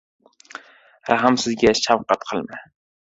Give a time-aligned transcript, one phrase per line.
[1.11, 2.63] —Rahmsizga shafqat qilma.